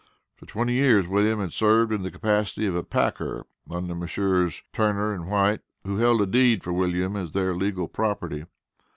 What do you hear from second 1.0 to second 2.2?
William had served in the